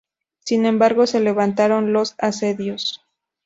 Sin 0.39 0.65
embargo, 0.65 1.05
se 1.05 1.19
levantaron 1.19 1.93
los 1.93 2.15
asedios. 2.17 3.05